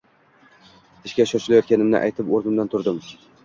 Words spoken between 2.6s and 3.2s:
turdim